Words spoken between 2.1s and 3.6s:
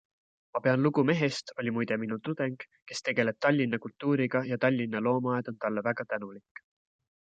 tudeng-, kes tegeleb